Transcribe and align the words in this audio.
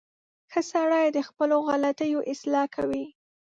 •ښه 0.51 0.61
سړی 0.71 1.05
د 1.15 1.19
خپلو 1.27 1.55
غلطیو 1.67 2.19
اصلاح 2.33 2.65
کوي. 2.75 3.05